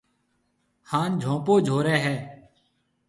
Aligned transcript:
ھان 0.89 1.09
جھونپو 1.21 1.53
جھورَي 1.65 1.97
ھيََََ 2.05 2.15